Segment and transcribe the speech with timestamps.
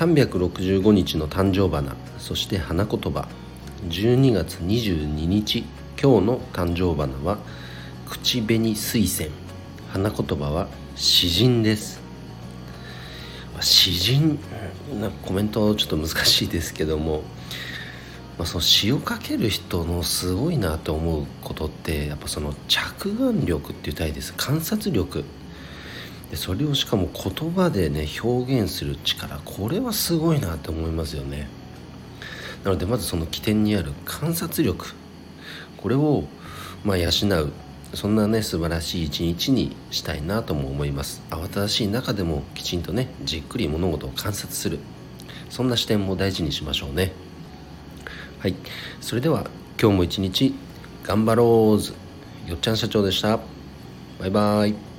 [0.00, 3.28] 365日の誕生花そして花言葉。
[3.86, 5.58] 12月22日
[6.02, 7.36] 今日の誕生花は
[8.08, 9.28] 口紅水仙
[9.92, 12.00] 花言葉は詩人です。
[13.60, 14.38] 詩人
[14.98, 17.22] なコメントちょっと難しいですけども、
[18.38, 24.32] まあ、その詩を書ける人のすごいなと思うことってやっぱその着眼力って言ったらいいです。
[24.34, 25.26] 観察力。
[26.30, 31.48] でそれをしかも言葉でね表現する力これはすごいなって思いますよね。
[32.64, 34.86] なのでまずその起点にある観察力。
[35.76, 36.24] これを
[36.84, 37.52] まあ養う。
[37.92, 41.22] そんなね素晴らしい一日にしたいなとも思います。
[41.30, 44.78] 慌ただしい中でもきちんとねじっくり物事を観察する。
[45.48, 47.12] そんな視点も大事にしましょうね。
[48.38, 48.54] はい。
[49.00, 50.54] それでは今日も一日
[51.02, 51.78] 頑張ろ
[52.46, 53.40] うよっちゃん社長でした。
[54.20, 54.89] バイバイ。